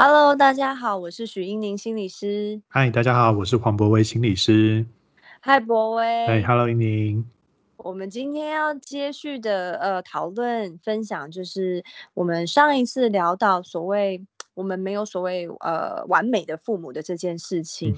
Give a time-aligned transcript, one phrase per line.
[0.00, 2.62] Hello，大家好，我是许英宁心理师。
[2.68, 4.86] 嗨，大家好，我是黄博威心理师。
[5.40, 6.04] 嗨，博威。
[6.26, 7.28] 哎，Hello，英宁。
[7.78, 11.82] 我们今天要接续的呃讨论分享，就是
[12.14, 14.24] 我们上一次聊到所谓
[14.54, 17.92] 我们没有所谓呃完美的父母的这件事情。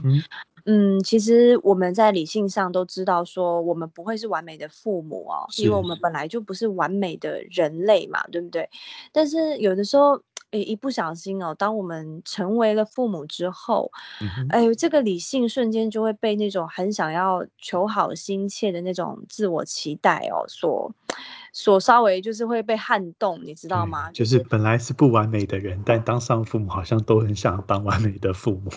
[0.64, 8.70] 嗯，其实我们在理性上都知道说，我们不会是完美的父母哦，因为我们本来就不是完美的人类嘛，对不对？
[9.12, 10.23] 但是有的时候。
[10.50, 13.90] 哎，一不小心哦，当我们成为了父母之后，
[14.48, 20.92] 哎，这个理性瞬间就会被那种很想要求好心切的那种自我期待哦，所
[21.52, 24.10] 所稍微就是会被撼动，你知道吗？
[24.12, 28.70] 就是本来是不完美的人，但当上父母好像都很想当完美的父母。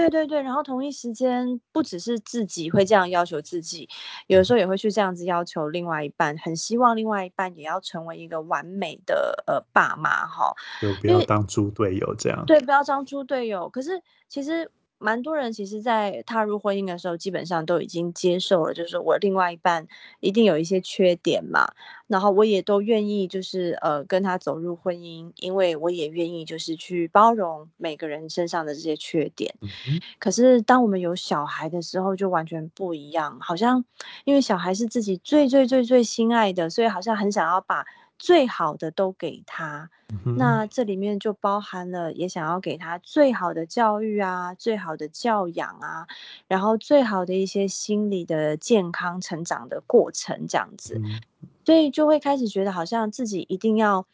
[0.00, 3.86] 对对对，然后同一时间，不只是自己会这样要求自己，
[4.26, 12.42] 有的时候也会去这样子要求另外一半，很希望另外一半也要成为一个完美的呃爸妈哈，就不要当猪队友这样。
[12.46, 13.68] 对，不要当猪队友。
[13.68, 14.70] 可是其实。
[15.02, 19.88] 蛮多人其实，在踏入婚姻的时候，基本上都已经接受了，就是我另外一半
[20.20, 21.72] 一定有一些缺点嘛，
[22.06, 29.54] 然后我也都愿意，就是呃跟他走入婚姻，因为我也愿意就是去包容每个人身上的这些缺点。
[30.18, 33.84] 可是当我们有小孩的时候，就完全不一样，好像
[34.24, 37.84] 因为小孩是自己最最最最心爱的，所以好像很想要把。
[38.22, 39.90] 最好的都给他，
[40.38, 46.06] 那这里面就包含了也想要给他最好的教育啊，最好的教养啊，
[46.46, 51.02] 然后最好的一些心理的健康成长的过程这样子，
[51.64, 54.06] 所以就会开始觉得好像自己一定要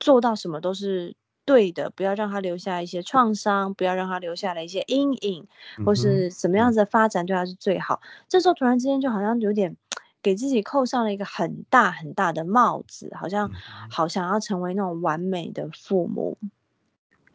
[0.00, 5.46] 做到什么都是对的，不要让他留下一些创伤，不要让他留下了一些阴影，
[5.84, 8.00] 或是什么样子的发展对他是最好。
[8.26, 9.76] 这时候突然之间就好像有点。
[10.24, 13.50] 给自己扣上了一个很大很大的帽子，好像
[13.90, 16.38] 好想要成为那种完美的父母。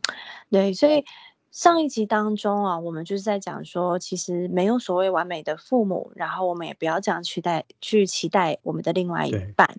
[0.49, 1.05] 对，所以
[1.51, 9.77] 上一集当中啊，我们就是在讲说，其实没有所谓完美的父母，然后我们也不要这样期待去期待我们的另外一半。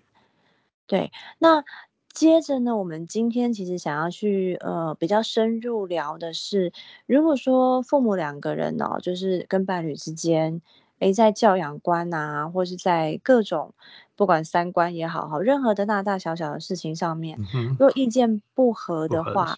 [0.87, 1.65] 对，那
[2.13, 6.71] 接着呢，我们今天其实想要去呃比较深入聊的是，
[7.05, 10.61] 如果说父母两个人哦，就是跟伴侣之间。
[11.01, 13.73] 诶，在教养观啊，或是在各种
[14.15, 17.39] 不管三观也好，好任何的大大小小的事情上面，
[17.71, 19.57] 如果意见不合的话，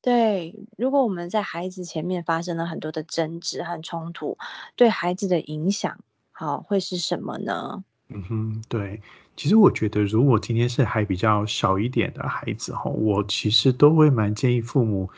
[0.00, 4.38] 对，如果我们在孩子前面发生了很多的争执和冲突，
[4.76, 5.98] 对孩子的影响，
[6.30, 7.82] 好会是什么呢？
[8.14, 9.00] 嗯哼，对，
[9.36, 15.10] 其实我觉得，如果今天是还比较小一点的孩子哈，我其实都会蛮建议父母。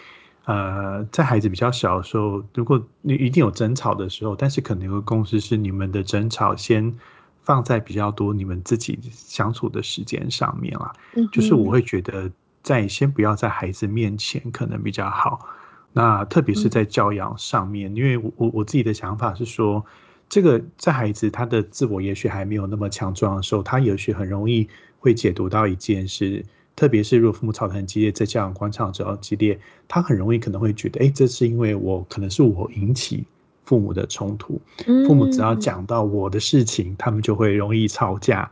[0.46, 6.94] 呃，在孩子比较小的时候，如果你一定有争吵的时候，但是可能有个共识是，你们的争吵先
[7.42, 10.92] 放在比较多你们自己相处的时间上面啦。
[11.16, 12.30] 嗯，就是我会觉得，
[12.62, 15.48] 在先不要在孩子面前可能比较好。
[15.94, 19.82] 那特别是在教养上面，因为我我我自己的想法是说，
[20.28, 24.68] 这个在孩子他的自我也许还没有那么强壮的时候，他也许很容易
[24.98, 26.44] 会解读到一件事。
[26.76, 33.24] 特别是如果父母吵得很激烈，在教养观场只要激烈，他很容易可能会觉得，哎，这是因为我可能是我引起
[33.64, 34.60] 父母的冲突。
[35.06, 38.50] 父母只要讲到我的事情，他们就会容易吵架。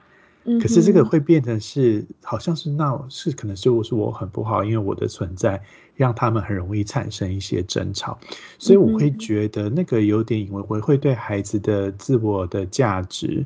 [0.61, 5.63] 可是这个会变成是，好像是那，是可能是我是我很不好，因为我的存在
[5.95, 8.19] 让他们很容易产生一些争吵。
[8.59, 13.45] 所以我会觉得那个有点以为会会对孩子的自我的价值。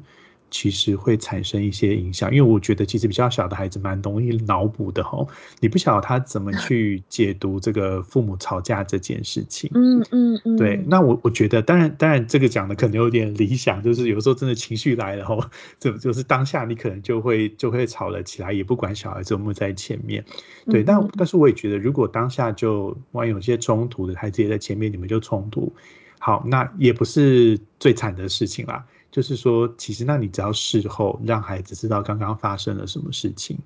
[0.50, 5.28] 其实会产生一些影响，因为我觉得其实比较小的孩子蛮容易脑补的吼，
[5.60, 9.70] 你不晓得他怎么去 解读这个父母吵架这件事情。
[9.74, 10.82] 嗯嗯嗯，对。
[10.86, 15.44] 那我我觉得，当然当然这个讲的可能有点理想，就是有时候真的情绪来了吼，
[15.80, 20.24] 就就是当下你可能就会就会吵了起来，也不管小孩子有没有在前面。
[20.70, 25.72] 对，但但是我也觉得，如果当下就万一有些冲突的孩子也在前面，你们就冲突，
[26.18, 28.84] 好，那也不是最惨的事情啦。
[29.16, 33.57] 就是说，其实那你只要事后让孩子知道刚刚发生了什么事情，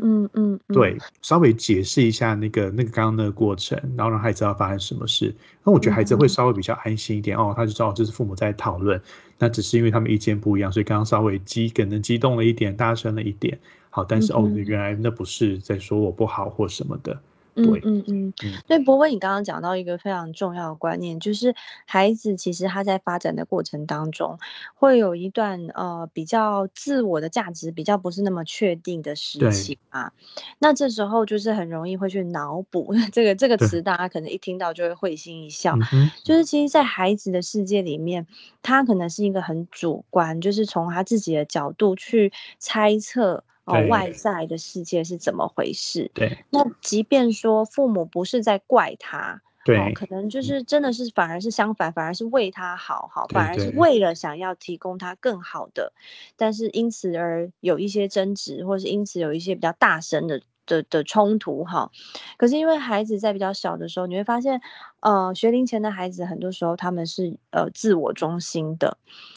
[0.00, 5.34] 嗯嗯，对，稍微解释一下那个那个刚刚那个过程，然后让孩子知道发生什么事，
[5.64, 9.00] 那我觉得孩子会稍微比较安心一点哦，他就知道这是父母在讨论，
[9.38, 13.58] 那只是因为他们意见不一样，所以刚刚稍微激可能激动了一点，大声了一点，
[13.88, 17.18] 好，但是哦，原来那不是在说我不好或什么的。
[17.58, 18.32] 嗯嗯嗯，
[18.66, 21.54] 对，博文，你刚刚讲到一个非常重要的观念，就是
[21.86, 24.38] 孩子其实他在发展的过程当中，
[24.74, 30.12] 会有一段呃比较自我的价值比较不是那么确定的时期啊。
[30.58, 35.76] 那这时候就是很容易会去脑补 这个这个词，大家可能一听到就会会心一笑。
[36.24, 38.26] 就是其实，在孩子的世界里面，
[38.62, 43.42] 他可能是一个很主观，就是从他自己的角度去猜测。
[43.68, 46.10] 哦，外在的世界是怎么回事。
[46.14, 55.92] 对那即便说父母不是在怪他，哦，可，能就嗯是真的是反而是相反，反而是为他好，好，反而是对对为了想要提供他更好的，
[56.36, 61.90] 但是因此而有一些争执，或是因此有一些比较大声的的的冲突哈。
[62.38, 64.60] 可是因为孩子在比较小的时候，你会发现，
[65.00, 68.96] 呃，学龄前的孩子很多时候他们是呃自我中心的，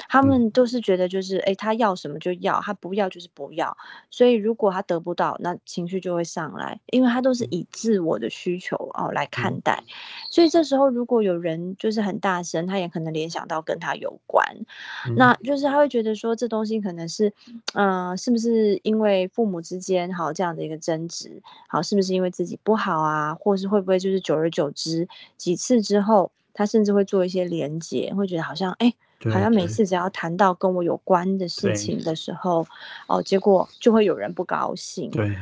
[0.10, 0.28] 他嗯。
[0.28, 3.76] 们都是觉得就是诶，他要什么就要，他不要就是不要。
[4.10, 7.48] 所以如果他得不到，那情绪就会上来，因为他都是嗯。
[7.52, 9.84] 以自我的需求哦来看嗯待。
[10.32, 14.44] 所以这时候如果有人就是很大声，他也可能联想到跟他有关，
[15.08, 15.16] 嗯。
[15.16, 17.32] 那就是他会觉得说这东西可能是，
[17.76, 25.08] 嗯、是不是因为父母之间好这样的一个争执，好是不是因为自己不好啊，或是会不会就是久而久之
[25.52, 28.94] 几次之后，他甚至会做一些连结，会觉得好像哎。
[29.32, 32.66] 好像每次只要谈到跟我有关的事情的时候，
[33.08, 35.12] 哦，结果就会有人不高兴。
[35.12, 35.38] 对，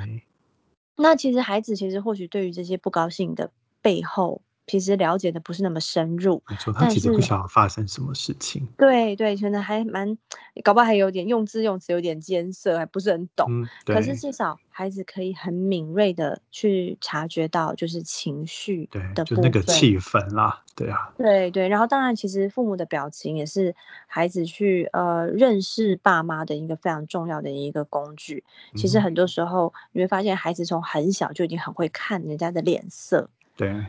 [0.97, 3.51] 那其实孩子其实或许对于这些不高兴的
[3.81, 8.65] 背后，其实了解的不是那么深入，没错，他其实不晓得发生什么事情。
[8.77, 10.17] 对对，可能还蛮
[10.63, 13.45] 搞不好还有点用字用词有点艰涩，还不是很懂。
[13.49, 19.49] 嗯，可是至少孩子可以很敏锐的去察觉到，就是情绪对，的就那。
[19.49, 23.75] 个气氛啦，对啊，对对，然后当然，其实父母的表情也是
[24.05, 28.43] 孩子去呃认识爸妈的一个非常重要的一个工具。
[28.75, 33.27] 其实嗯，很多时候你会发现，孩子从很小就已经很会看人家的脸色。
[33.57, 33.83] 对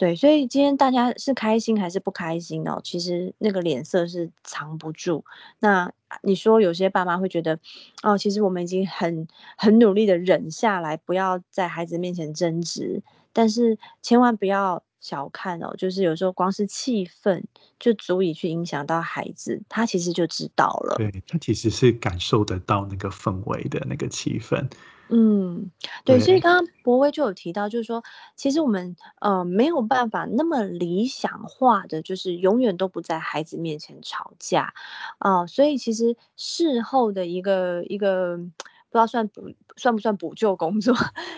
[0.00, 2.80] 对，所以今天大家是开心还是不开心哦？
[2.82, 5.26] 其实那个脸色是藏不住。
[5.58, 5.92] 那
[6.22, 7.58] 你说有些爸妈会觉得，
[8.02, 13.02] 哦，其实我们已经很很努力的忍下来，不要在孩子面前争执，
[13.34, 17.42] 但是千万不要小看哦，就是有时候光是气氛
[17.78, 20.96] 就足以去影响到孩子，他其实就知道了。
[20.98, 24.70] 对，他其实是感受得到那个氛围的那个气氛。
[25.12, 25.72] 嗯，
[26.04, 28.04] 对，所以对刚刚博威就有提到，就是说，
[28.36, 34.72] 其实我们呃没有办法那么理想化的，就是永远都不在孩子面前吵架，
[35.18, 38.38] 啊、所以其实事后的一个一个
[38.90, 40.92] 不知道算补算不算补救工作，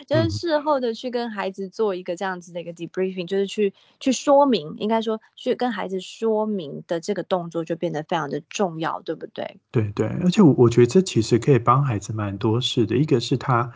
[0.06, 9.58] 就是嗯，事后的去跟孩子做一个这样子的一个 debriefing，就是去去说明，应该说去跟孩子说明的这个动作就变得非常的重要，对不对？
[9.70, 12.96] 对对，而且我我觉得这其实可以帮孩子蛮多事的。
[12.96, 13.70] 一个是他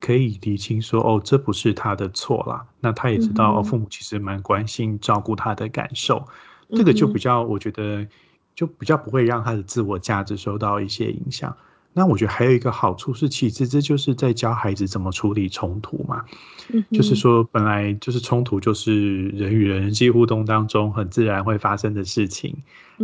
[0.00, 6.26] 可以理清说，哦，这不是他的错啦，那他也知道，哦，父母其实蛮关心照顾他的感受，
[6.70, 8.06] 这个就比较，我觉得
[8.54, 11.54] 就比较不会让他的自我价值受到一些影响。
[11.98, 16.24] 那我觉得还有一个好处是，其实这就是在教孩子怎么处理冲突嘛。
[16.72, 22.56] 嗯，就是说，本来就是冲突，就是人与人际互动当中很自然会发生的事情。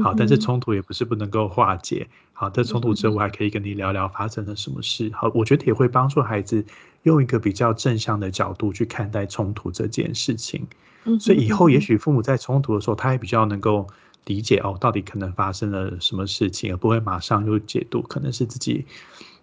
[0.02, 2.06] 好，但是冲突也不是不能够化解。
[2.32, 5.10] 好，在冲突之后，我还可以跟你聊聊发生了什么事。
[5.14, 6.64] 好，我觉得也会帮助孩子
[7.04, 10.66] 用一个比较正向的角度去看待冲突这件事情。
[11.04, 11.78] 嗯，所以以后也。
[11.78, 13.86] 许父母在冲突的时候，他也比较能够
[14.26, 18.86] 理解哦，到底可能发生了什么事情，而不会马上就解读可能是自己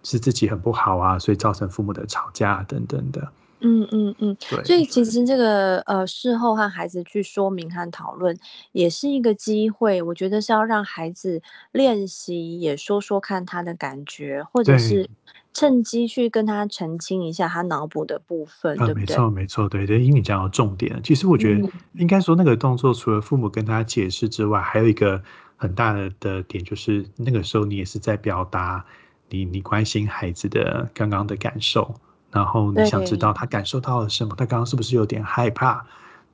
[0.02, 3.32] 是自己很不好啊，所以造成父母的吵架等等的。
[3.64, 8.36] 嗯嗯嗯，所以其实这个呃，事后和孩子去说明和讨论，
[8.72, 10.02] 也是一个机会。
[10.02, 11.40] 我觉得是要让孩子
[11.70, 15.08] 练习，也说说看他的感觉，或者，是
[15.52, 19.00] 趁机去跟他澄清一下他脑补的部分，呃，对不对？
[19.00, 21.00] 没错，没错，对对，因为你讲到重点。
[21.02, 25.22] 其实我觉得嗯应该说那个动作，除了父母跟他解释之外，还有一个
[25.56, 28.84] 很大的的点，就是那个时候你也是在表达
[29.28, 31.94] 你你关心孩子的刚刚的感受，
[32.30, 35.84] 然后你想知道，他感受到了什么，他刚刚是不是有点害怕，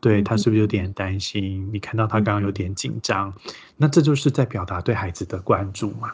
[0.00, 2.20] 对，他是不是有点担心，你看到他。
[2.20, 3.32] 刚刚有点紧张，
[3.76, 6.12] 那这就是在表达对孩子的关注嘛。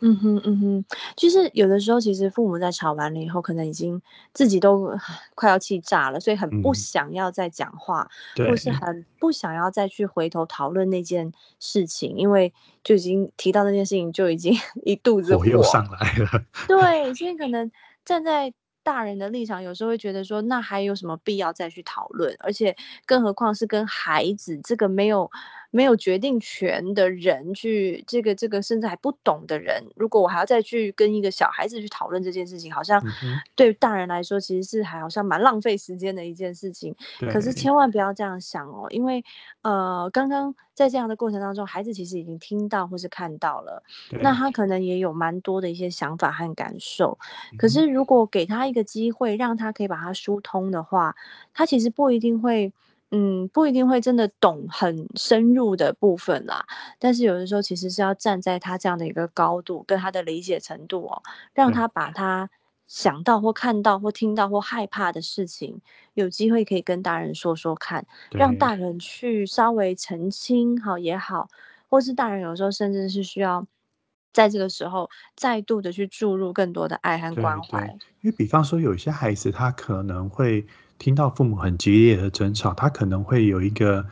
[0.00, 0.84] 嗯哼嗯哼，
[1.16, 4.00] 就是有的时候，其实父母在吵完了以后，可能已经
[4.32, 4.96] 自己都
[5.34, 12.52] 快要气炸了，所以很不嗯，想要再讲话，或是对，很不想要再去回头讨论那件事情，因为
[12.84, 15.68] 就已经提到那件事情，就已经 一肚子火又火。
[15.68, 17.70] 上来了，对， 所以可能
[18.04, 18.52] 站在
[18.82, 22.34] 大人的立场，有时候会觉得说，那还有什么必要再去讨论？
[22.38, 22.74] 而且，
[23.04, 25.30] 更何况是跟孩子这个没有
[25.70, 33.02] 没有决定权的人去，这个这个甚至还不懂的人，如果我还要再去跟一个小孩子去讨论这件事情，好像
[33.54, 36.94] 对大人来说，其实是还好像蛮浪费时间的一件事情。
[37.32, 39.24] 可是千万不要这样想哦，因为
[39.62, 43.82] 呃，刚刚在这样的过程当中，孩子其实已经听到或是看到了。
[44.22, 47.18] 那，他可能也有蛮多的一些想法和感受，
[47.58, 51.16] 可是如果给他一个机会，让他可以把它疏通的话，
[51.52, 52.72] 他其实不一定会，
[53.10, 56.66] 嗯，不一定会真的懂很深入的部分啦。
[56.98, 61.22] 但是有的时候其实是要站在他这样的一个高度，跟他的理解程度哦，
[61.54, 61.74] 让对。
[61.74, 62.50] 他把他
[62.86, 65.80] 想到或看到或听到或害怕的事情，
[66.12, 68.58] 有机会可以跟大人说说看，让对。
[68.58, 71.48] 大人去稍微澄清好也好，
[71.88, 73.66] 或是大人有时候甚至是需要
[74.34, 77.86] 在这个时候再度的去注入更多的爱和关怀。
[78.20, 80.66] 因为比方说有一些孩子，他可能会
[80.98, 84.04] 听到父母很激烈的争吵，他可能会有一个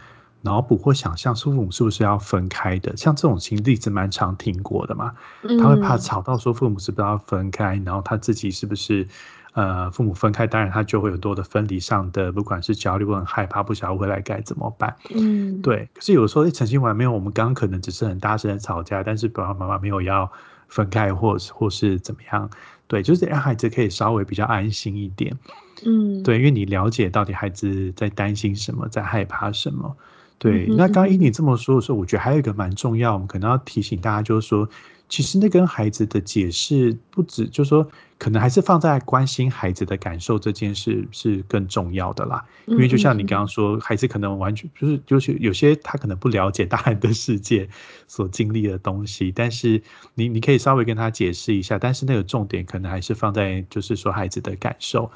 [0.43, 5.13] 脑补或想象父母是不是要分开的，像这种情例子蛮常听过的嘛。
[5.61, 5.99] 他会怕嗯。
[5.99, 9.09] 吵到说父母是不是要分开，然后他自己是不是
[9.55, 14.95] 呃父母分开，当然他就会有多的分离上的，不管是焦虑或很害怕，不晓得未来该怎么办。
[15.13, 15.61] 嗯。
[15.63, 20.31] 对，可是有时候澄清完没有，我们刚刚可能只是很大声的吵架，但是爸爸妈妈没有要
[20.69, 22.51] 分开，或或是怎么样。
[22.87, 25.37] 对，就是让孩子可以稍微比较安心一点。
[25.85, 26.23] 嗯。
[26.23, 29.97] 对，因为你了解到底孩子在担心什么，在害怕什么。
[30.39, 31.17] 对，那刚刚依。
[31.17, 34.69] 你这么说的时候，我觉得还有一个蛮重要，我们可能要提醒大家，就是说，
[35.09, 42.45] 其实那跟孩子的解释不止，就是说，可能还是放在关心孩子的感受这件事是更重要的啦。
[42.67, 43.23] 因嗯为就像你。
[43.23, 47.69] 刚刚说，孩子可能完全就是就是有些他可能不了解大人的世界
[48.09, 49.83] 所经历的东西，但是
[50.15, 55.11] 你你可以稍微跟他解释一下，但是那个重点可能还是放在就是说孩子的感受，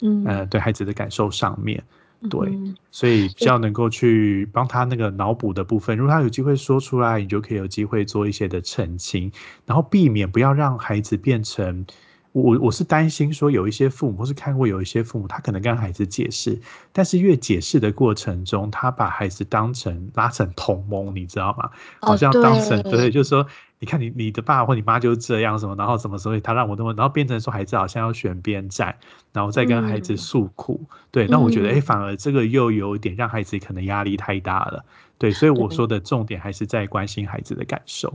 [0.00, 0.48] 呃，嗯。
[0.48, 1.82] 对孩子的感受上面。
[2.28, 2.74] 对，嗯。
[2.90, 3.44] 所以比是。
[3.44, 9.30] 较能够去帮他那个脑补的部分，如果他有机会说出来，你就可以有机会做一些的澄清，
[9.66, 11.86] 然后避免不要让孩子变成
[12.32, 16.60] 我我是担心说有一些父母或是看过有一些父母，他可能跟孩子解释，
[16.92, 21.70] 但是越解释的过程中，他把孩子当成拉成同盟，你知道吗？
[22.00, 23.10] 好哦，像当成对，对。
[23.10, 23.46] 就是说，
[23.78, 28.94] 你看你你的爸或你妈就是这样什么，然后什么所以他让我那么然后变成说孩子好像要选边站，
[29.32, 30.16] 然后再跟孩子嗯。
[30.18, 30.80] 诉苦。
[31.10, 31.82] 对，那我觉得，诶，嗯。
[31.82, 34.84] 反而这个又有点让孩子可能压力太大了。
[35.16, 35.68] 对，所以我。
[35.70, 38.12] 说的重点还是在关心孩子的感受。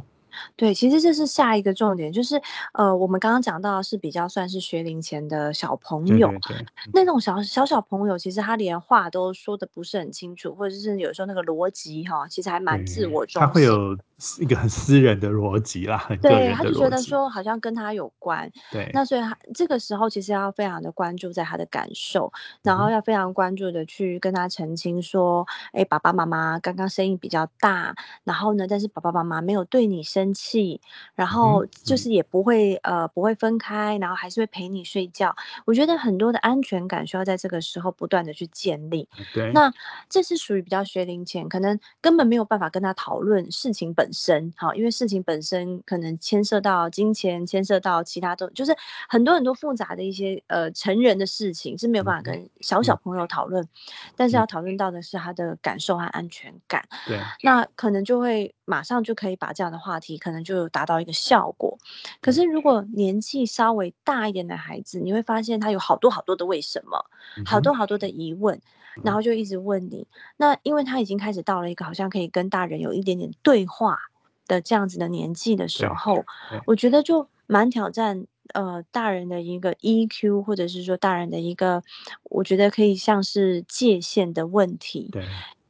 [0.55, 2.41] 对，其实这是下一个重点，就是，
[2.73, 6.91] 呃，我们刚刚讲到的是比较算是学龄前的小朋友，对对对，嗯。
[6.93, 13.97] 那种小小小朋友，其实他连话都说的不是很清楚，或者是有时候那个逻辑哈，其实还蛮自对，我他中心。
[14.39, 16.97] 一个很私人的逻辑啦，很对，他就觉得。
[17.03, 18.89] 说好像跟他有关，对。
[18.93, 22.93] 那所以他这个时候其实要非常的关注在他的感受，然后。
[22.93, 30.79] 要非常关注的去跟他澄清说，诶，爸爸妈妈刚刚声音比较大，然后呢，但是爸爸妈妈没有对你生气，
[31.15, 31.97] 然后就嗯。
[31.97, 35.35] 是也不会呃，不会分开，然后还是会陪你睡觉。
[35.65, 39.51] 我觉得很多的安全感需要在这个时候不断的去建立，呃，对。
[39.53, 39.73] 那
[40.07, 48.75] 这是属于比较学龄前，可能根本没有办法跟他讨论事情本身，好，因为事情本身可能牵涉到金钱，牵涉到其他的就是
[49.09, 52.99] 很多很多复杂的一些，呃，成人的事情是没有办法跟小小嗯。
[53.03, 53.67] 朋友讨论，
[54.15, 54.37] 但是嗯。
[54.37, 56.87] 要讨论到的是他的感受和安全感。
[57.07, 57.19] 对。
[57.41, 61.77] 那可能就会马上就可以把这样的话题可能就达到一个效果。
[62.21, 67.05] 可是如果年纪稍微大一点的孩子，你会发现他有好多好多的为什么。
[67.45, 68.61] 好多好多的疑问，
[69.01, 69.15] 然嗯。
[69.15, 73.97] 后就一直问你，那因为他已经开始到了一个好像可以跟大人有一点点对话
[74.47, 76.15] 的这样子的年纪的时对，候，
[76.49, 76.61] 对。
[76.67, 81.83] 我觉得就蛮挑战，呃，大人的一个 EQ，或者是说大人的一个
[82.23, 85.09] 我觉得可以像是界限的问题。
[85.11, 85.23] 对。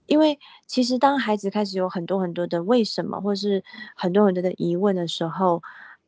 [0.05, 0.37] 因为
[0.67, 3.63] 其实当孩子开始有很多很多的为什么，或是
[3.95, 5.63] 很多很多的疑问的时候，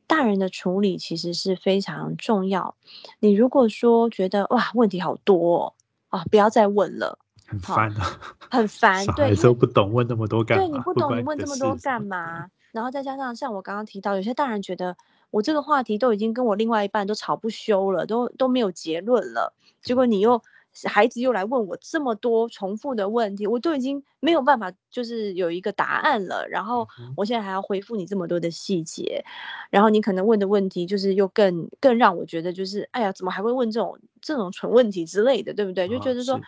[0.06, 2.76] 大人的处理其实是非常重要。
[3.20, 5.74] 你如果说觉得，哇，问题好多
[6.10, 10.80] 哦，啊，不要再问了，好，很烦啊，很烦，对，都不懂，问那么多干嘛对，你？
[10.80, 12.48] 不懂，你问这么多干嘛？
[12.72, 14.98] 然后再加上像我刚刚提到，有些大人觉得
[15.32, 20.42] 我这个话题都已经跟我另外一半都吵不休了，都都没有结论了，结果你又
[20.84, 26.88] 孩子又来问我这么多重复的问题，我都已经没有办法就是有一个答案了，然后。
[27.16, 29.24] 我现在还要回复你这么多的细节，
[29.70, 35.88] 然后你可能问的问题就是又更更让我觉得就是，哎呀，怎么还会问这种这种蠢问题之类的，对不对？
[35.88, 36.44] 就觉啊，得说是。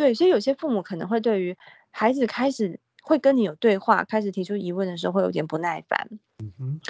[0.00, 1.54] 对，所以有些父母可能会对于
[1.90, 6.08] 孩子开始会跟你有对话，开始提出疑问的时候会有点不耐烦。
[6.38, 6.80] 嗯哼。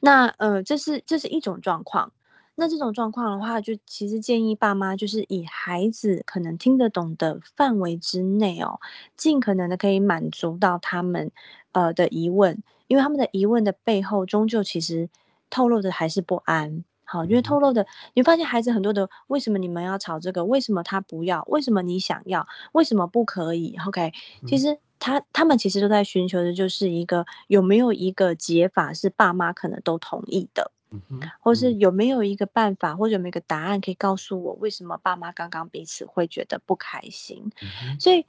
[0.00, 2.14] 那，呃，这是这是一种状况，
[2.54, 8.80] 那这种状况的话，就其实建议爸妈就是以孩子可能听得懂的范围之内哦，
[9.14, 11.30] 尽可能的可以满足到他们，
[11.72, 12.62] 呃，的疑问。
[12.86, 15.10] 因为他们的疑问的背后，终究其实
[15.50, 17.44] 透露的还是不安，好，因为。
[17.44, 20.44] 透露的你会发现孩子很多的为什么你们要吵这个？
[20.46, 21.44] 为什么他不要？
[21.48, 22.46] 为什么你想要？
[22.72, 24.12] 为什么不可以？OK，
[24.46, 24.58] 其嗯。
[24.58, 31.78] 实他他们其实都在寻求的就是一个有没有一个解法是爸妈可能都同意的，嗯哼，或是嗯。
[31.80, 37.50] 有没有一个办法，或者有没有一个答案可以告诉我，为什么爸妈刚刚彼此会觉得不开心？
[37.60, 38.00] 嗯哼。
[38.00, 38.24] 所以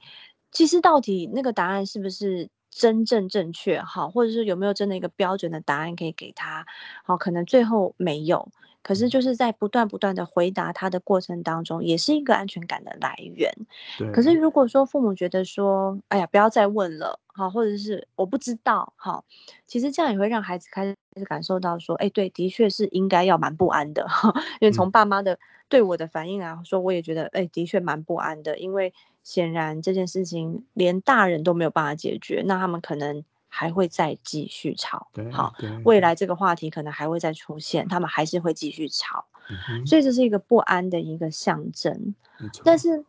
[0.52, 6.66] 其实到底那个答案是不是真正正确哈，或者是有没有真的一个标准的答案可以给他，
[7.04, 8.50] 好，可能最后没有。
[8.82, 13.50] 可是就是在不断不断的回答他的过程当中，也是一个安全感的来源。
[14.12, 19.24] 可是，如果说父母觉得说，哎呀，不要再问了，好，或者是我不知道，好，
[19.66, 24.06] 其实这样也会让孩子开始感受到说，哎，对，的确是应该要蛮不安的，
[24.60, 25.36] 因为嗯，从爸妈的
[25.68, 28.94] 对我的反应来说，我也觉得，哎，的确蛮不安的，因为
[29.26, 35.52] 显然这件事情连大人都没有办法解决，那他们可能还会再继续吵，对好，
[35.84, 39.24] 未来这个话题可能还会再出现，他们还是会继续吵，
[39.68, 42.14] 嗯，所以这是一个不安的一个象征。
[42.62, 43.04] 但是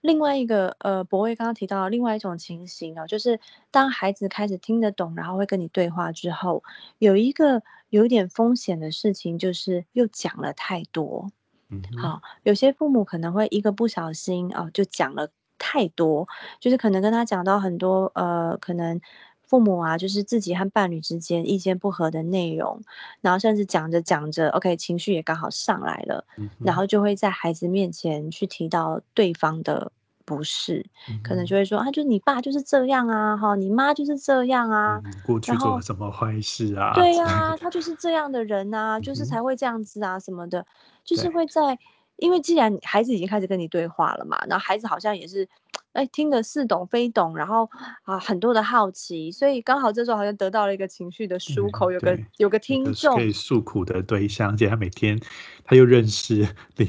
[0.00, 3.38] 另外一个，呃，博威刚刚提到另外一种情形哦，就是
[3.70, 6.64] 当孩子开始听得懂，然后会跟你对话之后，
[6.96, 11.30] 有一个有一点风险的事情，就是又讲了太多。
[11.70, 16.28] 嗯哼，好，有些父母可能会一个不小心哦，就讲了太多，
[16.60, 19.00] 就是可能跟他讲到很多呃，可能
[19.42, 22.80] 父母啊，就是自己和伴侣之间意见不合的内容，
[23.20, 29.90] 然后甚至讲着讲着，OK，情绪也刚好上来了，嗯哼，然后就会在孩子面前去提到对方的
[30.26, 30.84] 不是，
[31.22, 40.66] 可能就会说啊，就是你爸就是这样啊，哈，你妈就是这样啊，嗯，过去做了什么坏事啊对呀，他就是这样的人呐，嗯哼，就是才会这样子啊什么的，
[41.04, 41.78] 就是对，会在
[42.16, 45.48] 因为既然孩子已经开始跟你对话了嘛，然后孩子好像也是，
[45.92, 47.70] 哎，听得似懂非懂，然后
[48.02, 55.20] 啊很多的好奇，所以刚好这时候好像得到了一个情绪的对出口，有个，有个有个听众，可以诉苦的对象，而且他每天
[55.64, 56.88] 他又认识 另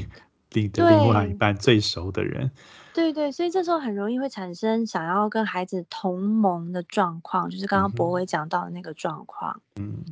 [0.53, 1.33] 另的另外一。
[1.33, 2.49] 半最熟的人，
[2.97, 9.61] 对对，所以这时候很容易会产生想要跟孩子同盟的状况，就是刚刚博伟讲到的那个状况。
[9.75, 10.03] 嗯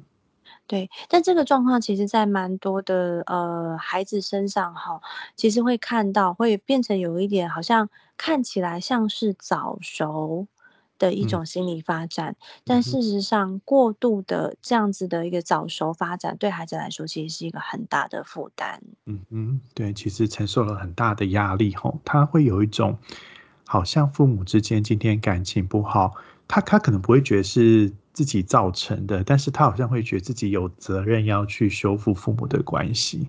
[0.68, 5.02] 对，但这个状况其实在蛮多的呃孩子身上哈，
[5.36, 10.46] 其实会看到会变成有一点好像看起来像是早熟
[10.98, 12.86] 的一嗯种心理发展，但。
[12.86, 18.80] 事实上过度的这样子的一个早熟发展，对孩子来说其实是一个很大的负担。
[19.08, 22.96] 嗯嗯，对，其实承受了很大的压力吼，他会有一种
[23.66, 26.14] 好像父母之间今天感情不好，
[26.48, 33.28] 他他可能不会觉得是自己造成的，但是他好像会觉得自己有责任要去修复父母的关系。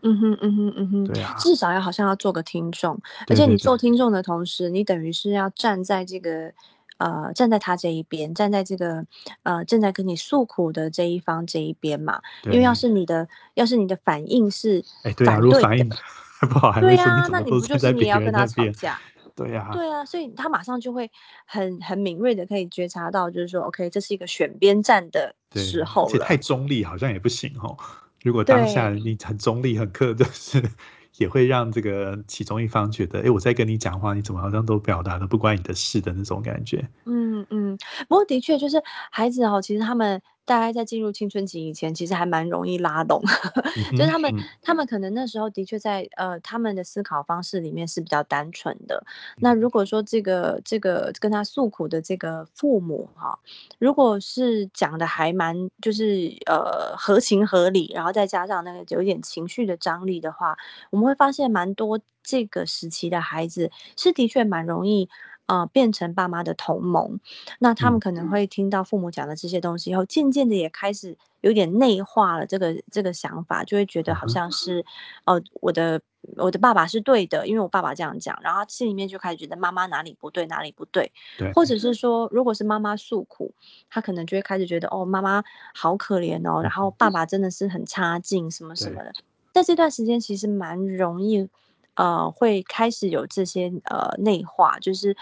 [0.00, 6.54] 嗯哼，嗯哼，嗯哼，对啊，至少要好像要做个听众，而且你对对对做听众的同时，你等于是要站在这个，
[6.98, 9.06] 呃，站在他这一边，站在这个，
[9.42, 12.20] 呃，正在跟你诉苦的这一方这一边嘛。
[12.44, 15.88] 因为要对，是你的，要是你的反应是哎，对啊，反对的，如果反应
[16.50, 18.46] 不好，还会说你对呀，怎么都那你不就站在别是你也要跟他？
[18.46, 19.00] 吵架？
[19.34, 21.08] 对呀，对啊，所以他马上就会
[21.46, 26.36] 很很敏锐的可以觉察到，就是说，OK，这是一个选边站的对，时而且太。
[26.36, 27.76] 中立好像也不行哦。
[28.24, 30.60] 如果当下对，你很中立、很克，就 是
[31.18, 36.88] 也会让这个其中一方觉得，哎，我在跟你讲话，你怎么好像都表达的不关你的事的那种感觉。
[37.04, 37.76] 嗯嗯，
[38.08, 43.20] 不过的确就是孩子哦，其实他们大概在进入青春期以前，其实还蛮容易拉拢，
[43.76, 49.04] 嗯哼，就是他们嗯他们可能那时候的确在呃他们的思考方式里面是比较单纯的。
[49.36, 53.38] 那嗯如果说这个这个跟他诉苦的这个父母哈，
[53.78, 60.56] 如果是讲的还蛮就是呃合情合理，然后再加上那个有一点情绪的张力的话，
[60.90, 65.10] 我们会发现蛮多这个时期的孩子是的确蛮容易。
[65.48, 67.20] 呃，变成爸妈的同盟，
[67.58, 74.84] 那他们嗯可能会听到父母讲的这些东西以后，渐渐的也开始有点内化了这个这个想法，就会觉得好像是，
[75.24, 76.02] 哦，我的
[76.36, 81.64] 我的爸爸是对的，因为我爸爸这样讲，然后心里面就开始觉得妈妈哪里不对，哪里不对，对，或。
[81.64, 83.52] 者是说，如果是妈妈诉苦，
[83.90, 89.12] 他可能就会开始觉得，哦，妈妈好可怜哦，然后爸爸真的是很差劲，什么什么，的。
[89.52, 91.48] 在这段时间其实蛮容易，
[91.98, 95.16] 呃，会开始有这些呃内化，就是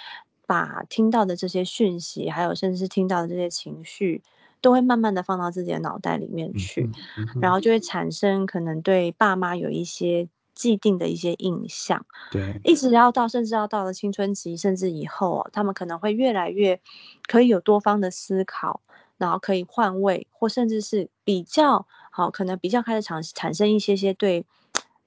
[0.46, 4.22] 把听到的这些讯息，还有甚至是听到的这些情绪，
[4.60, 6.82] 都会慢慢的放到自己的脑袋里面去，
[7.16, 12.04] 嗯哼，嗯，然后就会产生可能对爸妈有一些既定的一些印象。
[12.30, 16.78] 对，一直要到甚至要到了青春期，甚至以后哦，他们可能会越来越
[17.26, 18.82] 可以有多方的思考，
[19.16, 24.44] 然后可以换位，或甚至是比较好，可能比较开始产产生一些些对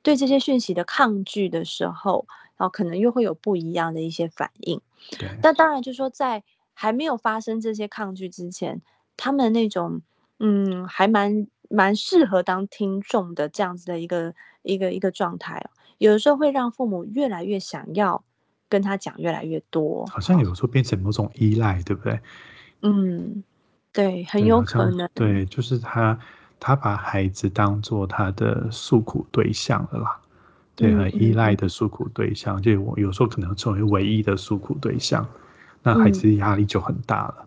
[0.02, 2.26] 对这些讯息的抗拒的时候，
[2.58, 4.82] 然后可能又会有不一样的一些反应。
[5.18, 8.82] 对，那当然就是说在还没有发生这些抗拒之前，
[9.18, 10.02] 他们那种，
[10.40, 15.70] 嗯，还蛮蛮适合当听众的这样子的一个一个一个状态哦。
[15.98, 18.24] 有的时候会让父母越来越想要
[18.70, 22.20] 跟他讲越来越多，好像，有时候变成某种依赖，对不对？
[22.82, 23.44] 嗯，
[23.92, 26.18] 对，很对，有好像可能，对，就是他
[26.60, 30.20] 他把孩子当做他的诉苦对象了啦。
[30.76, 35.28] 对，嗯很依赖的诉苦对象，就我有时候可能成为唯一的诉苦对象，
[35.84, 36.14] 那孩嗯。
[36.14, 37.46] 子压力就很大了。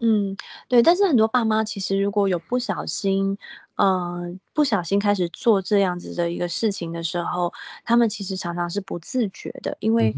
[0.00, 3.38] 嗯，对，但是很多爸妈其实如果有不小心，
[3.76, 7.52] 嗯，不小心开始做这样子的一个事情的时候，
[7.84, 10.12] 他们其实常常是不自觉的，因为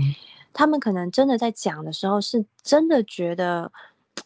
[0.55, 3.71] 他们可能真的在讲的时候，是真的觉得，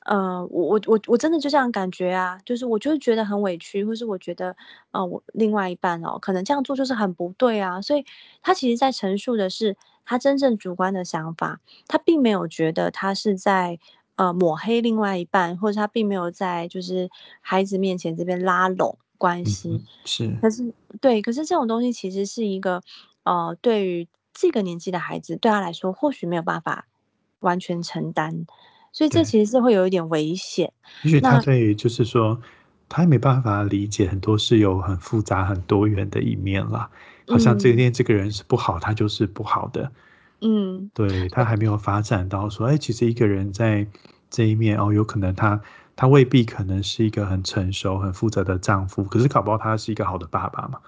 [0.05, 4.57] 呃，我我我我真的就这样感觉啊，就是我就是觉得很委屈，或是我觉得，
[4.91, 8.05] 呃，我另外一半哦，可能这样做就是很不对啊，所以
[8.43, 13.79] 他其实在陈述的是他真正主观的想法，他并没有觉得他是在
[14.17, 19.71] 呃抹黑另外一半，或者他并没有在就是孩子面前这边拉拢关系。
[19.71, 22.83] 嗯，是，可是对，可是这种东西其实是一个
[23.25, 26.87] 呃，对于这个年纪的孩子，对他来说或许没有办法
[27.41, 28.47] 完全承担，
[28.99, 29.23] 所以这。
[29.23, 30.73] 其实是会有一点危险。
[31.05, 32.41] 也许他那对就是说，
[32.89, 36.91] 他也没办法理解很多是有很复杂、很多元的一面啦。
[37.29, 39.93] 好像这嗯天这个人是不好，他就是不好的。
[40.41, 43.87] 嗯，对，他还没有发展到说，哎，其实一个人在
[44.31, 45.61] 这一面哦，有可能他
[45.95, 50.81] 他未必可能是一个很成熟、很负责的丈夫，可是搞不好他是一个好的爸爸嘛。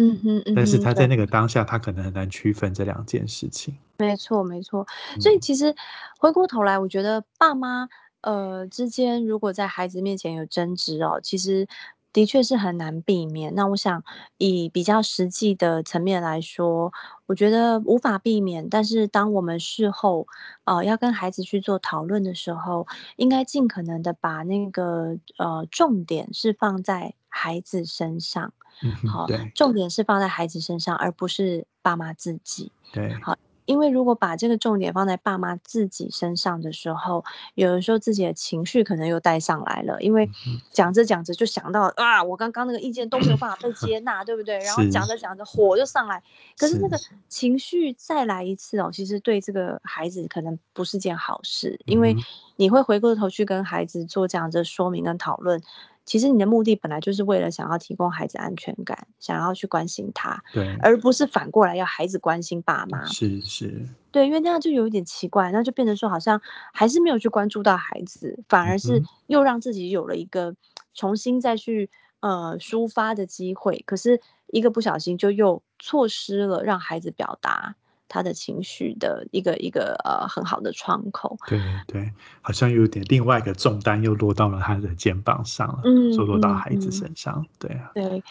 [0.00, 0.54] 嗯哼嗯。
[0.54, 3.76] 但是他在那个当下，他可能很难区分这两件事情。
[3.98, 4.86] 没错没错，
[5.20, 5.74] 所以嗯，其实
[6.18, 7.88] 回过头来，我觉得爸妈
[8.22, 11.66] 呃之间如果在孩子面前有争执哦，其实
[12.12, 13.54] 的确是很难避免。
[13.54, 14.02] 那我想
[14.38, 16.92] 以比较实际的层面来说，
[17.26, 18.68] 我觉得无法避免。
[18.68, 20.26] 但是当我们事后
[20.64, 28.52] 呃要跟孩子去做讨论的时候，应该尽可能的把那个呃重点是放在孩子身上。
[28.82, 32.72] 嗯哼，好，对重点是放在孩子身上，而不是爸妈自己。
[32.92, 33.36] 对，好，
[33.70, 40.28] 因为如果把这个重点放在爸妈自己身上的时候，有的时候自己的情绪可能又带上来了，因为
[40.72, 44.58] 讲着讲着就想到啊，我刚刚那个意见都没有办法被接纳，对不对？
[44.58, 46.20] 然后讲着讲着火就上来，
[46.58, 52.16] 可是那，个情绪再来一次哦，其实对这个孩子可能不是件好事，因为
[52.56, 55.62] 你会回过头去跟孩子做这样的说明跟讨论。
[56.10, 63.06] 其实你的目的本来就是为了想要提供孩子安全感，想要去关心他，对，而不是反过来要孩子关心爸妈。
[63.06, 66.42] 是是，对，因为那样就有一点奇怪，那就变成说好像
[66.72, 69.00] 还是没有去关注到孩子，反而是。
[69.28, 70.56] 又让自己有了一个
[70.92, 77.76] 重新再去呃抒发的机会，可是一个不小心就又错失了让孩子表达
[78.10, 81.38] 他的情绪的一个一个呃很好的窗口。
[81.46, 88.22] 对对，好像有点另外一个重担又落到了他的肩膀上了，嗯就落到孩子身上，对啊，对。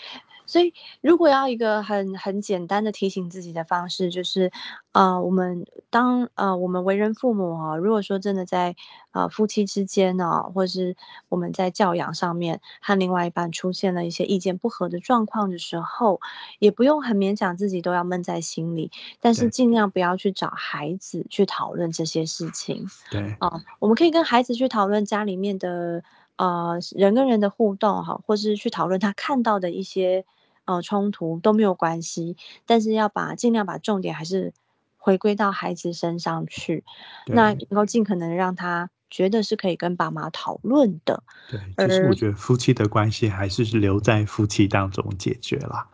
[0.50, 4.52] 所以如果要一个很很简单的提醒自己的方式，就是，
[4.94, 8.76] 呃，我们当呃我们为人父母哦，如果说真的在
[9.12, 10.96] 呃夫妻之间呢，或是
[11.30, 16.20] 我们在教养上面和另外一半出现了一些意见不合的状况的时候，
[16.58, 22.88] 也不用很勉强自己都要闷在心里，但是尽量不要去找孩子去讨论这些事情。
[23.12, 26.04] 对啊，我们可以跟孩子去讨论家里面的
[26.38, 30.26] 呃人跟人的互动哈，或是去讨论他看到的一些
[30.70, 34.54] 呃冲突都没有关系，但是要把尽量把重点还是
[34.98, 36.84] 回归到孩子身上去，
[37.26, 45.88] 那对能够尽可能让他觉得是可以跟爸妈讨论的，对，其实我而觉得夫妻的关系还是是留在夫妻当中解决啦。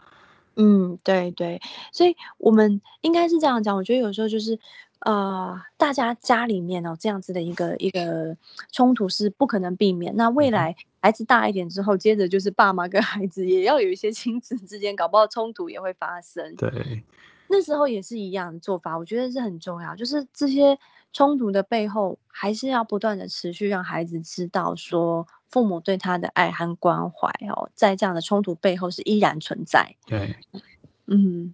[0.58, 1.62] 嗯，对对，
[1.92, 4.58] 所以我们应该是这样讲，我觉得有时候就是，
[5.00, 8.38] 呃，大家家里面哦，这样子的一个一个
[8.72, 10.16] 冲突是不可能避免。
[10.16, 16.56] 那未来孩子大一点之后，接着就是爸妈跟孩子也要有一些亲子之间，搞不好冲突也会发生。
[16.56, 17.04] 对
[17.48, 19.96] 那时候也是一样的做法，我觉得是很重要。
[19.96, 20.80] 就是这些
[21.14, 29.96] 冲突的背后，还是要不断的持续让孩子知道说，父母对他的爱和关怀哦，在这样的冲突背后是依然存在。
[30.08, 30.36] 对
[31.06, 31.54] 嗯。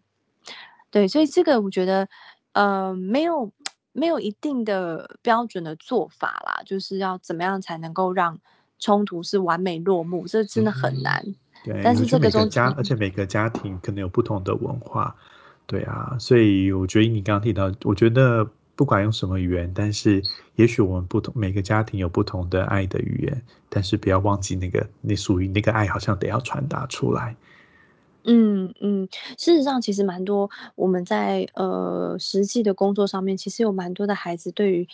[0.92, 2.08] 对，所以这个我觉得，
[2.54, 3.52] 呃，没有
[3.92, 8.40] 没有一定的标准的做法啦，就是要怎么样才能够让
[8.82, 11.36] 冲突是完美落幕，这真的很嗯，难。
[11.64, 15.16] 对，但是这个中家而且每个家庭可能有不同的文化，
[15.68, 20.24] 对啊，所以我觉得你刚刚提到，我觉得不管用什么语言，但是
[20.56, 27.36] 也许我们不同每个家庭有不同的爱的语言，但是不要忘记那个你属于那个爱，好像得要传达出来。
[28.24, 34.88] 嗯嗯，事实上其实蛮多我们在呃实际的工作上面，其实有蛮多的孩子对于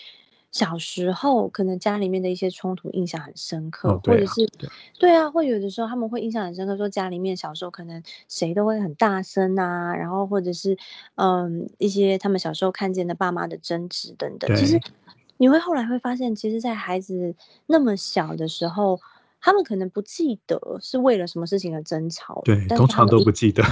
[0.51, 10.77] 小时候可能家里面的一些冲突印象很深哦，刻，或对啊，者是对对啊，会有的时候他们会印象很深刻，说家里面小时候可能谁都会很大声啊，然后或者是
[11.15, 14.55] 嗯一些他们小时候看见的爸妈的争执等等。
[14.55, 14.91] 其实对。
[15.39, 17.35] 你会后来会发现，其实，在孩子
[17.67, 18.99] 那么小的时候，
[19.39, 23.63] 他们可能不记得是为了什么事情而争吵， 对，通常但是他们一都不记得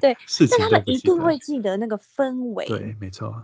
[0.00, 3.34] 对，事情都但他们不记得，一定会记得那个氛围，对，没错，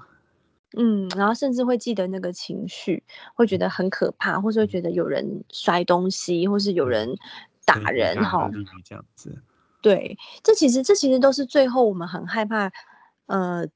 [0.76, 3.02] 嗯，然后甚至会记得那个情绪，
[3.35, 7.16] 会觉得很可怕，或是会觉得有人摔东西，或是有嗯，人
[7.64, 8.50] 打对人哈。
[8.85, 9.42] 这样子。
[9.83, 12.70] 对，这其实这其实都是最后我们很害怕，
[13.26, 13.66] 呃，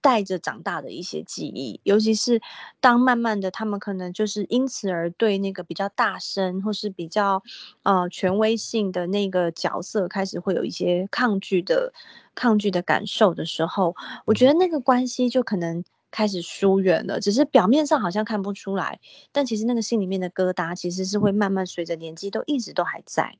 [0.00, 2.42] 带着长大的一些记忆，尤其是
[2.80, 7.42] 当慢慢的他们可能就是因此而对那个比较大声或是比较
[7.84, 11.92] 呃权威性的那个角色开始会有一些抗拒的
[12.34, 19.00] 抗拒的感受的时候，我觉得那个关系就可能开始疏远了，只是表面上好像看不出来，
[19.32, 23.36] 但其实那个心里面的疙瘩其实是会慢慢随着年纪都一直都还在。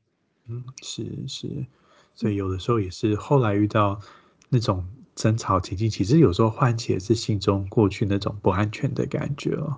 [0.49, 1.67] 嗯，是是。
[2.15, 4.01] 所以有的时候也是后来遇到
[4.49, 9.77] 那种争吵情境，其实有时候唤起的是心中过去那种不安全的感觉哦。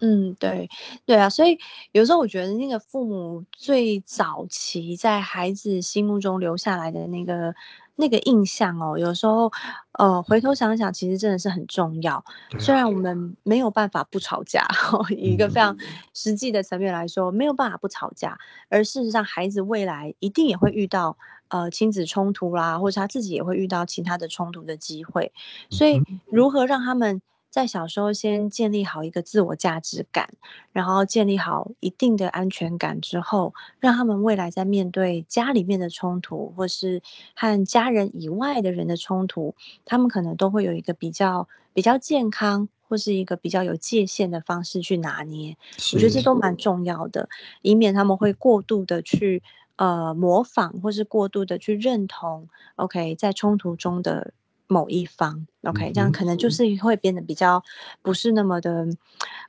[0.00, 0.68] 嗯，对，
[1.06, 1.58] 对啊，所以
[1.92, 7.54] 有时候我觉得那个父母最早期在孩子心目中留下来的那个
[7.96, 9.52] 那个印象哦，有时候
[9.92, 12.24] 呃回头想想，其实真的是很重要。
[12.58, 14.66] 虽然我们没有办法不吵架，
[15.10, 15.76] 以一个非嗯，常
[16.12, 21.16] 实际的层面来说，没有办法不吵架，而事实上孩子未来一定也会遇到
[21.48, 25.32] 呃亲子冲突啦，或者他自己也会遇到其他的冲突的机会，
[25.70, 27.22] 所以如何让他们
[27.54, 30.30] 在小时候先建立好一个自我价值感，
[30.72, 37.00] 然后建立好一定的安全感之后，让他们未来在面对家里面的冲突，或是
[37.36, 45.56] 和家人以外的人的冲突，他们可能都会有一个比较比较健康，或是一个比较有界限的方式去拿捏。
[45.92, 47.28] 我觉得这，都蛮重要的，
[47.62, 49.44] 以免他们会过度的去
[49.76, 52.48] 呃模仿，或是过度的去认同。
[52.74, 54.32] OK，在冲突中的
[54.66, 57.62] 某一方，OK，这样可能就是会变得比较
[58.02, 58.86] 不是那么的，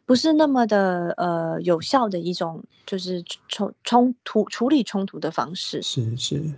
[0.05, 5.81] 不是那么的呃有效的一种，就是冲冲突处理冲突的方式。
[5.81, 6.53] 是是，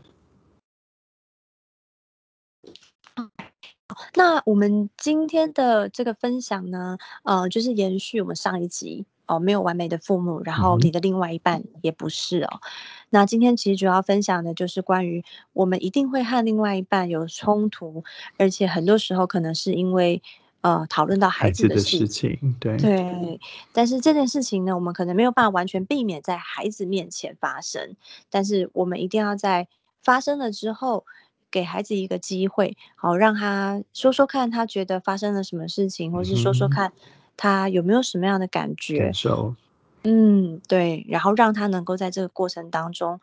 [4.13, 12.61] 那我们今天的这个分享呢，呃，就是延续我们上一集哦，没有完美的父母，然后你的另外一半也不是哦。
[13.09, 18.03] 那今天其实主要分享的就是关于我们一定会和另外一半有冲突，
[18.37, 20.21] 而且很多时候可能是因为
[20.61, 22.55] 呃讨论到孩子的的事情。
[22.59, 23.39] 对，对，
[23.73, 27.95] 但是这件事情呢，我们可能没有办法完全避免在孩子面前发生，
[28.29, 29.67] 但是我们一定要在
[30.03, 31.05] 发生了之后，
[31.49, 36.91] 给孩子一个机会，好让他说说看，他觉得发生了什么事情，或嗯是说说，看
[37.37, 39.55] 他有没有什么样的感觉，感受，
[40.03, 43.21] 嗯，对，然后让他能够在这个过程当中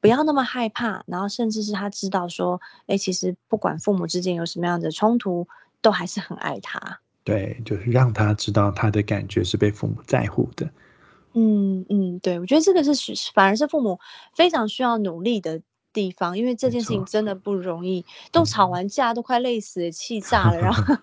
[0.00, 5.46] 不要那么害怕，然后甚至是他知道说，哎，其实不管父母之间有什么样的冲突，
[5.80, 7.00] 都还是很爱他。
[7.24, 10.68] 对，就是让他知道他的感觉是被父母在乎的，
[11.34, 14.00] 嗯嗯，对，我觉得这个是是反而是父母
[14.34, 15.62] 非常需要努力的
[15.92, 20.96] 地方，因为这件事情错，真的不容易，都吵嗯，完架都快累死了，气 炸了，然后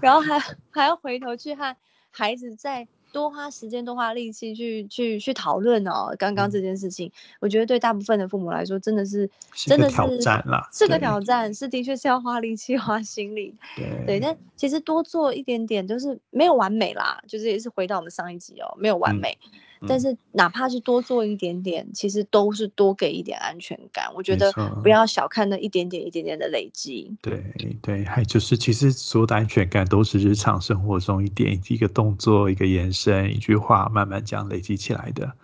[0.00, 0.38] 然后还
[0.70, 1.76] 还要回头去和
[2.10, 7.10] 孩子再多花时间、多花力气去去去讨论哦，刚刚嗯，这件事情，
[7.40, 11.00] 我觉得对大部分的父母来说，真的是真是一个挑的是战啦，是个对。
[11.00, 13.54] 挑战，是的确是要花力气、 花心力。
[13.76, 19.20] 对，对，但其实多做一点点就是没有完美啦，就是也是回到我们上一集哦，没有完嗯。
[19.20, 19.38] 美，
[19.86, 24.12] 但嗯，是哪怕是多做一点点，其实都是多给一点安全感。
[24.16, 24.50] 我觉得
[24.82, 24.96] 不。
[24.96, 27.14] 要小看那一点点、一点点的累积。
[27.20, 27.44] 对
[27.82, 35.34] 对，还就是其实所有的安全感都是日常生活中一点一个动作、一个延伸、一句话，慢慢这样累积起来的。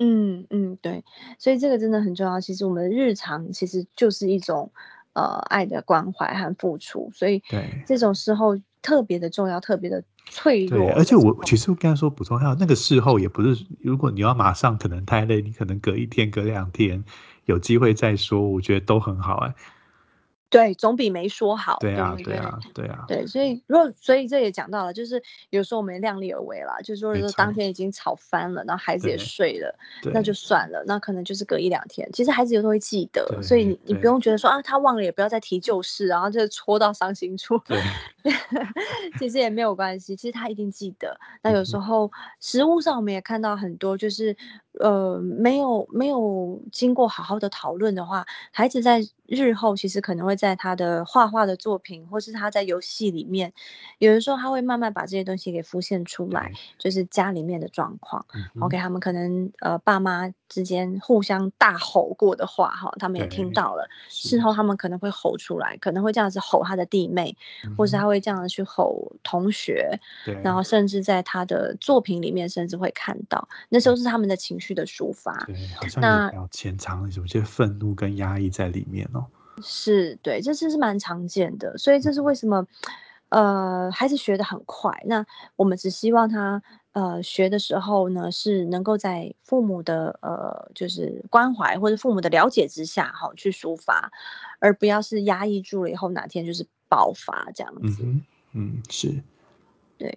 [0.00, 1.04] 嗯嗯，对，
[1.38, 2.40] 所以这个真的很重要。
[2.40, 4.72] 其实我们日常其实就是一种
[5.12, 10.90] 呃爱的关怀和付出，所以对这种时候特别的重要，特别的脆对，弱。
[10.92, 17.04] 而且我其实我刚才说补充一下，那个事后也不是，如果你要马上可能太累，你可能隔一天、隔两天
[17.46, 19.54] 有机会再说，我觉得都很好哎。
[20.50, 22.36] 对，总比没说好，对啊，对对？
[22.36, 22.86] 啊，对？
[22.86, 29.78] 啊，对，所以如果所以这也讲到了，就是有时候我们量力而为啦，就是说说当没错，天已经吵翻了，然后孩子也对睡了，
[30.12, 34.04] 那就算了，那可能就是隔一两天，其实孩子有时候会记得，所以对你你不对。
[34.08, 37.78] 用觉得说啊他忘了也不要再提旧事，然后就戳到伤心处，对，
[39.18, 41.18] 其实也没有关系，其实他一定记得。
[41.42, 44.34] 那有时候食物上我们也看到很多，就是
[44.78, 53.52] 呃没有没有经过好好的讨论的话，孩子在日后其实可能会在他的画画的作品，或是他在游戏里面，
[53.98, 58.24] 有的时候他会慢慢把这些东西给浮现出来，对，就是家里面的状况。
[58.34, 63.88] 嗯哼，OK，他们可能呃爸妈之间互相大吼过的话，哈，他们也听对，到了。
[64.08, 67.36] 事是，后他们可能会吼出来，可能会这样子吼他的弟妹，
[67.76, 70.62] 或是他会这样子去吼同学，然对后。
[70.68, 75.32] 甚至在他的作品里面，甚至会看到，那时候是他们的情绪的抒发。
[75.46, 79.26] 对，好像也那要潜藏有些愤怒跟压抑在里面哦。
[79.62, 82.64] 是，对，这这是蛮常见的，所以这是为什么，
[83.30, 85.26] 呃，孩子学的很快，那
[85.56, 94.12] 我们只希望他，呃，学的时候呢，是能够在父母的，呃，就是关怀或者父母的了解之下哈，去抒发，
[94.60, 98.04] 而不要是压抑住了以后，哪天就是爆发这样子。
[98.04, 99.22] 嗯，嗯，是。
[99.98, 100.16] 对，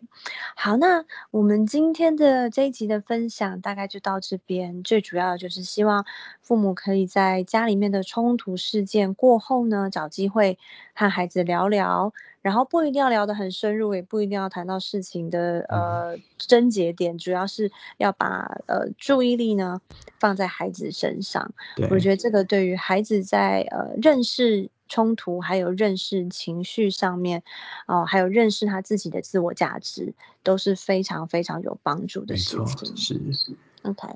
[0.55, 6.05] 好，那我们今天的这一集的分享大概就到这边，最主要的就是希望
[6.39, 10.59] 父母可以在家里面的冲突事件过后呢，找机会
[10.93, 12.13] 和孩子聊聊，
[12.43, 15.81] 然后不一定要聊得很深入，也不一定要谈到事情的，嗯。
[15.81, 19.81] 呃，症结点，主要是要把，呃，注意力呢，
[20.19, 21.51] 放在孩子身上。
[21.89, 22.11] 我觉。
[22.11, 27.43] 得这个对于孩子在，呃，认识冲突，还有认识情绪上面，
[27.87, 33.33] 哦，还有认识他自己的自我价值，都是非常非常有帮助的事情。
[33.33, 33.55] 是。
[33.83, 34.07] OK，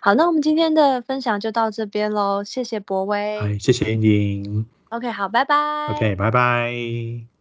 [0.00, 3.38] 好，那我们今天的分享就到这边喽，谢谢博威。
[3.60, 4.66] 谢，谢谢您。
[4.88, 5.88] OK，好，拜拜。
[5.94, 7.33] OK，拜拜。